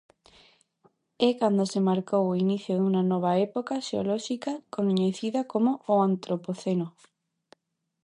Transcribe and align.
É 1.29 1.29
cando 1.39 1.63
se 1.71 1.79
marcou 1.89 2.23
o 2.27 2.37
inicio 2.45 2.73
dunha 2.77 3.03
nova 3.11 3.31
época 3.47 3.83
xeolóxica 3.87 4.51
coñecida 4.75 5.41
como 5.51 5.71
o 5.93 5.93
Antropoceno. 6.07 6.87